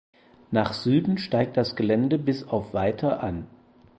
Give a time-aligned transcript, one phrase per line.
[0.49, 3.45] Nach Süden steigt das Gelände bis auf weiter an.